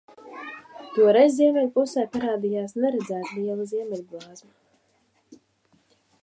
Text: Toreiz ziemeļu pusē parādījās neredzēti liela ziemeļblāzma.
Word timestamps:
Toreiz 0.95 1.35
ziemeļu 1.41 1.69
pusē 1.75 2.05
parādījās 2.15 2.73
neredzēti 2.85 3.37
liela 3.45 3.69
ziemeļblāzma. 3.75 4.51